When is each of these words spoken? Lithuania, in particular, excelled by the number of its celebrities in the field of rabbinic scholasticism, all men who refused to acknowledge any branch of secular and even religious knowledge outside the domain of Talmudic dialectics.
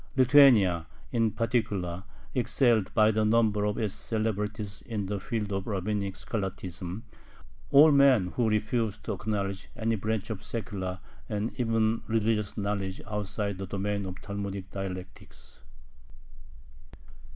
Lithuania, 0.17 0.87
in 1.11 1.29
particular, 1.29 2.05
excelled 2.33 2.91
by 2.95 3.11
the 3.11 3.23
number 3.23 3.65
of 3.65 3.77
its 3.77 3.93
celebrities 3.93 4.81
in 4.87 5.05
the 5.05 5.19
field 5.19 5.53
of 5.53 5.67
rabbinic 5.67 6.15
scholasticism, 6.15 7.03
all 7.69 7.91
men 7.91 8.29
who 8.31 8.49
refused 8.49 9.03
to 9.03 9.13
acknowledge 9.13 9.69
any 9.75 9.93
branch 9.95 10.31
of 10.31 10.43
secular 10.43 10.99
and 11.29 11.53
even 11.59 12.01
religious 12.07 12.57
knowledge 12.57 12.99
outside 13.05 13.59
the 13.59 13.67
domain 13.67 14.07
of 14.07 14.19
Talmudic 14.21 14.71
dialectics. 14.71 15.63